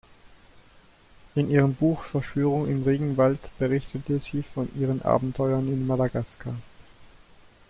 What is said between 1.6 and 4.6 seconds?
Buch "Verschwörung im Regenwald" berichtet sie